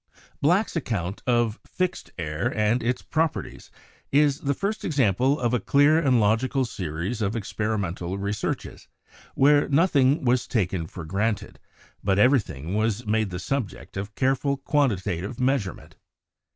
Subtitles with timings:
[0.41, 3.69] Black's account of "fixed air" and its properties
[4.11, 8.87] is the first example of a clear and logical series of experimental researches,
[9.35, 11.59] where nothing was taken for granted,
[12.03, 15.97] but everything was made the subject of careful quantitative measurement.